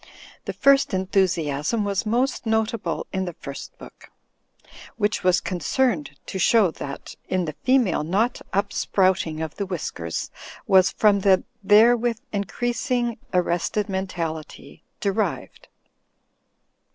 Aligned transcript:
The 0.45 0.53
first 0.53 0.89
enUiusiasm 0.93 1.83
was 1.85 2.07
most 2.07 2.47
notable 2.47 3.05
in 3.13 3.25
the 3.25 3.33
first 3.35 3.77
book, 3.77 4.09
which 4.97 5.23
was 5.23 5.39
concerned 5.39 6.17
to 6.25 6.39
show 6.39 6.71
that 6.71 7.13
"in 7.29 7.45
the 7.45 7.53
female 7.61 8.03
not 8.03 8.41
upsprouting 8.51 9.43
of 9.43 9.57
the 9.57 9.65
whiskers 9.67 10.31
was 10.65 10.89
from 10.91 11.19
the 11.19 11.43
therewith 11.63 12.17
increasing 12.33 13.19
arrested 13.31 13.89
mentality 13.89 14.83
derived.'' 14.99 15.67